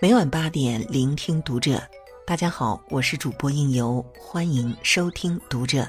[0.00, 1.82] 每晚八点，聆听读者。
[2.26, 5.88] 大家好，我是主播应由，欢迎收听读者。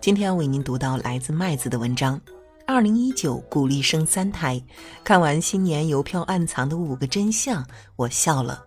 [0.00, 2.20] 今天要为您读到来自麦子的文章。
[2.66, 4.62] 二零一九鼓励生三胎，
[5.02, 8.64] 看完新年邮票暗藏的五个真相，我笑了。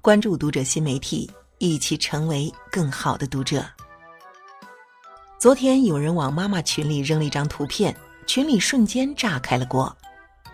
[0.00, 3.64] 关注读者新媒体，一起成为更好的读者。
[5.38, 7.94] 昨天有人往妈妈群里扔了一张图片，
[8.26, 9.94] 群里瞬间炸开了锅。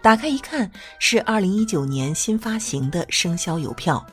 [0.03, 4.05] 打开一看，是二零一九年新发行的生肖邮票。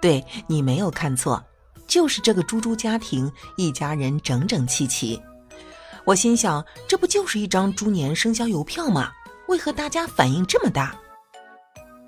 [0.00, 1.44] 对你没有看错，
[1.86, 5.20] 就是这个猪猪家庭一家人整整齐齐。
[6.06, 9.12] 我心想，这不就是一张猪年生肖邮票吗？
[9.48, 10.96] 为何大家反应这么大？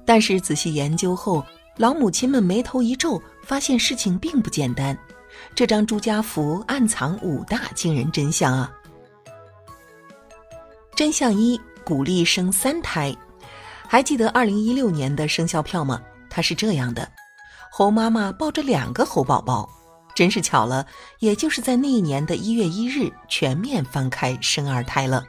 [0.07, 1.45] 但是仔细研究后，
[1.77, 4.97] 老母亲们眉头一皱，发现事情并不简单。
[5.55, 8.73] 这张朱家福暗藏五大惊人真相啊！
[10.97, 11.61] 真相一。
[11.85, 13.15] 鼓励生三胎，
[13.87, 16.01] 还记得二零一六年的生肖票吗？
[16.31, 17.07] 它是这样的：
[17.71, 19.69] 猴妈妈抱着两个猴宝宝，
[20.15, 20.87] 真是巧了，
[21.19, 25.25] 也就是在那一年的一月一日全面放开生二胎了。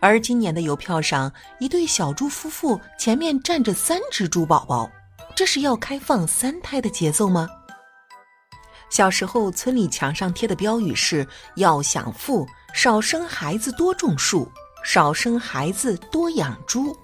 [0.00, 4.90] 而今年的邮票上，一对小猪夫妇前面站着三只猪宝宝，
[5.34, 7.48] 这是要开放三胎的节奏吗？
[8.88, 14.48] 小时候村里墙上贴的标语是要想富，少生孩子，多种树。
[14.88, 16.96] 少生孩子，多养猪。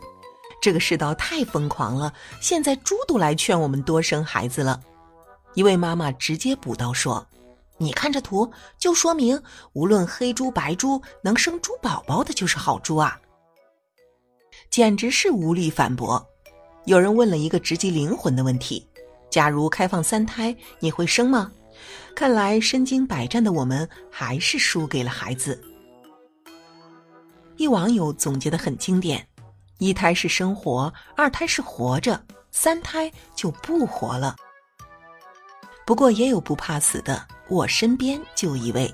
[0.61, 4.81] 这个世道太疯狂了，现在猪都来劝我们多生孩子了。
[5.55, 7.27] 一位妈妈直接补刀说
[7.79, 13.21] ：“你看这图，就说明无论黑猪白猪，能生猪宝宝的就是好猪啊！”
[14.71, 16.25] 简直是无力反驳。
[16.85, 18.89] 有人问了一个直击灵魂的问题
[19.29, 21.51] ：“假如开放三胎，你会生吗？”
[22.15, 25.61] 看来身经百战的我们还是输给了孩子。
[27.56, 29.27] 一网友总结的很经典：
[29.78, 34.34] 一胎是生活，二胎是活着，三胎就不活了。
[35.84, 38.92] 不过也有不怕死的，我身边就一位，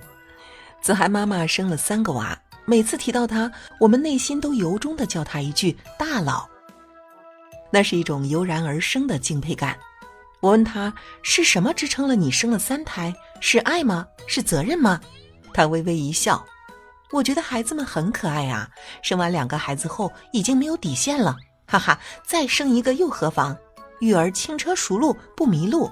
[0.83, 6.49] 子涵妈妈生了三个娃，每次提到她，我们内心都由衷的叫她一句“大佬”，
[7.71, 9.79] 那是一种油然而生的敬佩感。
[10.41, 10.93] 我问她
[11.23, 13.15] 是什么支撑了你生了三胎？
[13.41, 14.07] 是爱吗？
[14.27, 15.01] 是责任吗？
[15.53, 16.45] 她微微一笑。
[17.11, 18.69] 我觉得孩子们很可爱啊！
[19.03, 21.37] 生完两个孩子后，已经没有底线了，
[21.67, 21.99] 哈哈！
[22.25, 23.57] 再生一个又何妨？
[24.01, 25.91] 育儿轻车熟路，不迷路。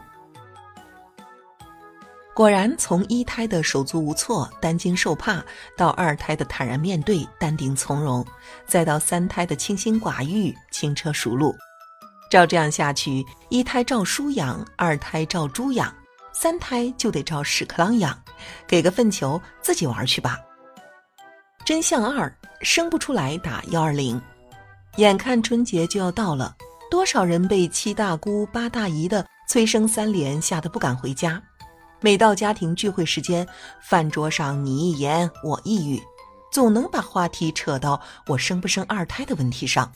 [2.34, 5.42] 果然，从一胎的手足无措、担惊受怕，
[5.74, 8.24] 到二胎的坦然面对、淡定从容，
[8.66, 11.56] 再到三胎的清心寡欲、轻车熟路，
[12.30, 15.92] 照这样下去，一胎照书养，二胎照猪养，
[16.34, 18.22] 三胎就得照屎壳郎养，
[18.66, 20.38] 给个粪球自己玩去吧。
[21.66, 24.22] 真相二：生不出来打幺二零。
[24.98, 26.54] 眼看春节就要到了，
[26.88, 31.42] 多少人被七大姑八大姨的催生三连吓得不敢回家。
[32.00, 33.44] 每到家庭聚会时间，
[33.82, 36.00] 饭桌上你一言我一语，
[36.52, 39.92] 总能把话题扯到我生不生二胎的问题上。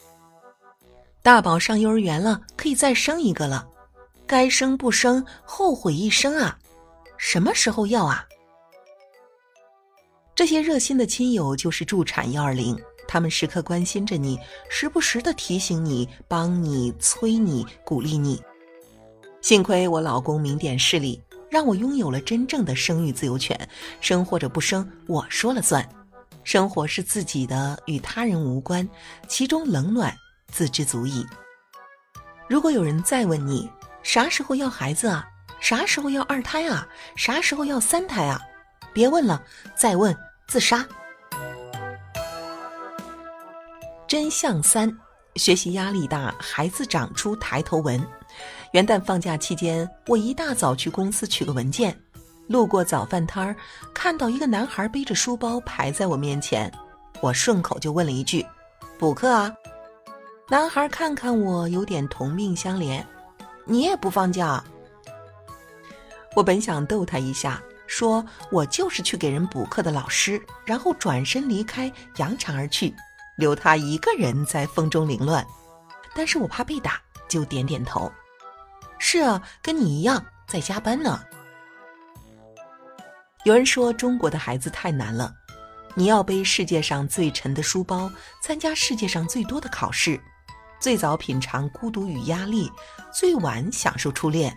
[1.23, 3.65] 大宝上幼儿园了，可以再生一个了，
[4.27, 6.59] 该生不生，后悔一生啊！
[7.17, 8.27] 什么时候要啊？
[10.41, 12.75] 这些热心的亲友就是助产幺二零，
[13.07, 14.41] 他们时刻关心着你，
[14.71, 18.41] 时不时的提醒你、帮你、催你、鼓励你。
[19.43, 23.69] 幸亏我老公明点事理，让我拥有了真正的生育自由权，
[24.01, 25.87] 生或者不生我说了算。
[26.43, 28.89] 生活是自己的，与他人无关，
[29.29, 30.17] 其中冷暖
[30.51, 31.23] 自知足矣。
[32.49, 33.71] 如果有人再问你
[34.03, 35.29] 啥时候要孩子啊，
[35.61, 38.41] 啥时候要二胎啊，啥时候要三胎啊，
[38.95, 39.45] 别问了，
[39.77, 40.17] 再问。
[40.51, 40.85] 自杀。
[44.09, 44.93] 真相三：
[45.37, 48.05] 学习压力大，孩子长出抬头纹。
[48.73, 51.97] 元旦放假期间，我一大早去公司取个文件，
[52.49, 53.55] 路过早饭摊儿，
[53.95, 56.69] 看到一个男孩背着书包排在我面前，
[57.21, 58.45] 我顺口就问了一句
[58.99, 59.55] ：“补课啊？”
[60.51, 63.01] 男孩看看我，有点同病相怜
[63.65, 64.65] ：“你也不放假？”
[66.35, 67.63] 我本想逗他一下。
[67.91, 72.95] 说我就是去给人补课的老师，然后转身离开，扬长而去，
[73.37, 75.45] 留他一个人在风中凌乱。
[76.15, 78.11] 但是我怕被打，就点点头。
[78.97, 81.21] 是啊，跟你一样在加班呢。
[83.43, 85.35] 有人说中国的孩子太难了，
[85.97, 88.09] 你要背世界上最沉的书包，
[88.41, 90.21] 参加世界上最多的考试，
[90.79, 92.71] 最早品尝孤独与压力，
[93.13, 94.57] 最晚享受初恋。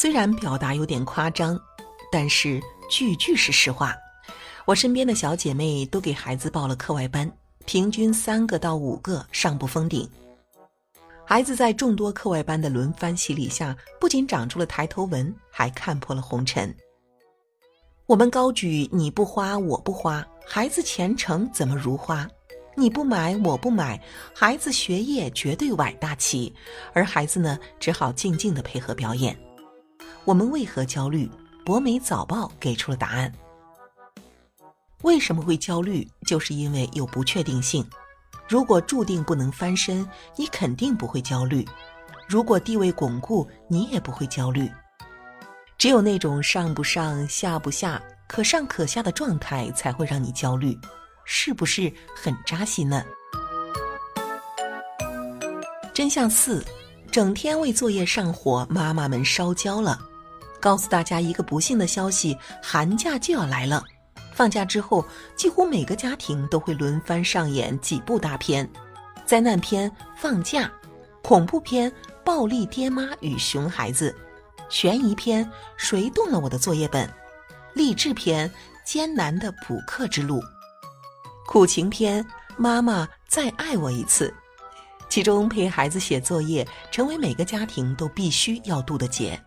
[0.00, 1.60] 虽然表达有点夸张，
[2.10, 2.58] 但是
[2.88, 3.94] 句句是实话。
[4.64, 7.30] 我身边的小姐妹都给孩子报了课外班，
[7.66, 10.08] 平均三个到五个，上不封顶。
[11.26, 16.74] 孩子在众多课外班的轮番洗礼下，不仅长出了抬头纹，还看破了红尘。
[18.06, 22.26] 我们高举“你不花，我不花”，孩子前程怎么如花？
[22.74, 24.02] 你不买，我不买，
[24.34, 26.50] 孩子学业绝对崴大旗，
[26.94, 29.38] 而孩子呢，只好静静的配合表演。
[30.30, 31.28] 我们为何焦虑？
[31.64, 33.32] 博美早报给出了答案。
[35.02, 36.08] 为什么会焦虑？
[36.24, 37.84] 就是因为有不确定性。
[38.48, 41.64] 如果注定不能翻身，你肯定不会焦虑；
[42.28, 44.70] 如果地位巩固，你也不会焦虑。
[45.76, 50.78] 只有那种上不上、下不下、可上可下的状态，才会让你焦虑，
[51.24, 53.04] 是不是很扎心呢？
[55.92, 56.64] 真相四：
[57.10, 59.98] 整天为作业上火，妈妈们烧焦了。
[60.60, 63.82] 告诉大家一个不幸的消息：寒假就要来了。
[64.32, 65.04] 放假之后，
[65.34, 68.70] 几乎每个家庭都会轮番上演几部大片：
[69.26, 70.62] 灾难片《放假》，
[71.22, 71.90] 恐怖片
[72.24, 74.14] 《暴力爹妈与熊孩子》，
[74.68, 75.44] 悬疑片
[75.76, 77.06] 《谁动了我的作业本》，
[77.74, 78.48] 励志片
[78.84, 80.40] 《艰难的补课之路》，
[81.46, 82.24] 苦情片
[82.56, 84.28] 《妈妈再爱我一次》。
[85.10, 89.38] 其中，陪孩子写作业成为每个家庭都必须要渡的劫。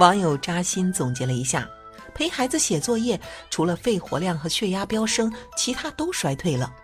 [0.00, 1.68] 网友扎心总结了一下。
[2.14, 3.20] 陪孩子写作业，
[3.50, 6.74] 除了肺活量和血压飙升，其他都衰退了。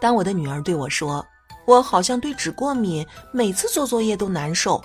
[0.00, 1.24] 当我的女儿对我说
[1.66, 4.82] ：“我好像对纸过敏，每次做作业都难受。”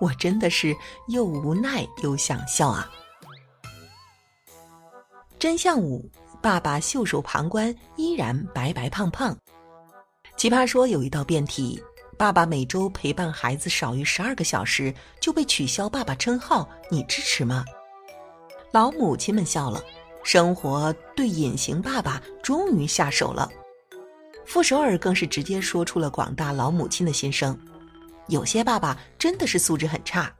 [0.00, 0.74] 我真的是
[1.08, 2.90] 又无奈又想笑啊！
[5.38, 6.10] 真相五：
[6.42, 9.36] 爸爸袖手旁观，依然白白胖胖。
[10.36, 11.80] 奇葩说有一道辩题：
[12.16, 17.64] 爸爸每周陪伴孩子少于十二个小时，就被取消爸爸称号，你支持吗？
[18.72, 19.82] 老母亲们笑了，
[20.22, 23.48] 生活对隐形爸爸终于下手了。
[24.46, 27.58] 傅首尔更是直接说出了广大老母亲的心声：
[28.28, 30.32] 有些爸爸真的是素质很差，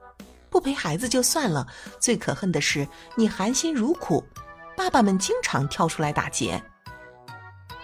[0.49, 1.67] 不陪孩子就算了，
[1.99, 4.23] 最可恨的是你含辛茹苦，
[4.77, 6.61] 爸爸们经常跳出来打劫。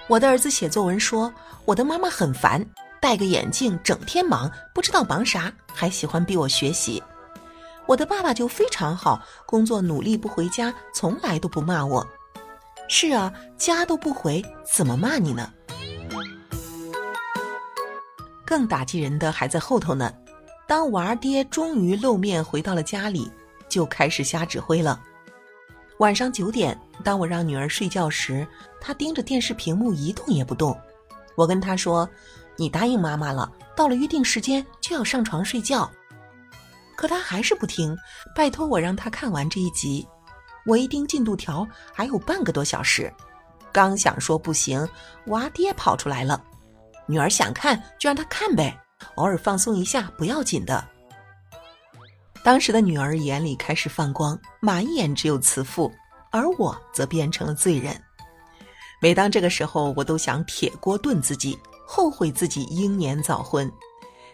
[0.07, 1.33] 我的儿子写作文说，
[1.65, 2.65] 我的妈妈很烦，
[3.01, 7.01] 戴个眼镜，整天忙，不知道忙啥，还喜欢逼我学习。
[7.87, 12.07] 我的爸爸就非常好，工作努力不回家，从来都不骂我。
[12.87, 15.51] 是啊，家都不回，怎么骂你呢？
[18.45, 20.13] 更打击人的还在后头呢。
[20.67, 23.29] 当娃儿爹终于露面回到了家里，
[23.67, 25.01] 就开始瞎指挥了。
[25.97, 28.47] 晚上九点，当我让女儿睡觉时，
[28.79, 30.79] 他盯着电视屏幕一动也不动。
[31.35, 32.07] 我跟他说
[32.61, 35.89] ：“你答应妈妈了，到了约定时间就要上床睡觉。”
[36.95, 37.97] 可他还是不听，
[38.35, 40.07] 拜托我让他看完这一集。
[40.67, 43.11] 我一盯进度条，还有半个多小时。
[43.71, 44.87] 刚想说不行，
[45.25, 46.39] 娃爹跑出来了。
[47.07, 48.79] 女儿想看就让他看呗，
[49.15, 50.87] 偶尔放松一下不要紧的。
[52.43, 55.91] 当时的女儿眼里开始放光，满眼只有慈父，
[56.29, 57.99] 而我则变成了罪人。
[59.01, 61.57] 每当这个时候，我都想铁锅炖自己，
[61.93, 63.69] 后悔自己英年早婚。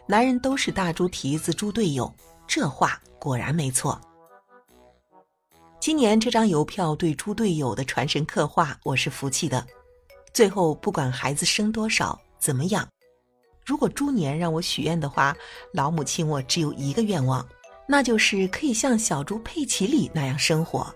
[0.05, 2.13] 男人都是大猪蹄子猪队友。
[2.45, 3.99] 这话果然没错。
[5.79, 9.65] 今年这张邮票对猪队友的传神刻画，我是服气的。
[10.31, 12.87] 最后，不管孩子生多少，怎么养，
[13.65, 15.35] 如果猪年让我许愿的话，
[15.73, 17.43] 老母亲我只有一个愿望，
[17.87, 20.95] 那就是可以像小猪佩奇里那样生活。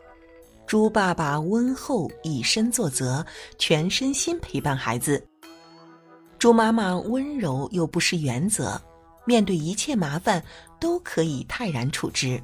[0.68, 3.26] 猪爸爸温厚，以身作则，
[3.58, 5.20] 全身心陪伴孩子；
[6.42, 8.82] 猪妈妈温柔又不失原则。
[9.26, 10.44] 面对一切麻烦，
[10.80, 12.42] 都可以泰然处之。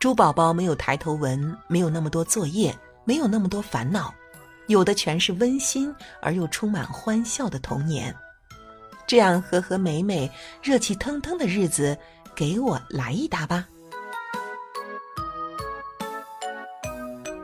[0.00, 4.12] 猪宝宝没有抬头纹，没有那么多作业，没有那么多烦恼，
[4.66, 8.12] 有的全是温馨而又充满欢笑的童年。
[9.06, 10.28] 这样和和美美、
[10.60, 11.96] 热气腾腾的日子，
[12.34, 13.64] 给我来一打吧！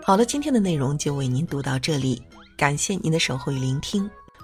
[0.02, 2.20] 好了，今天的内容就为您读到这里，
[2.56, 4.10] 感谢您的守候与聆听。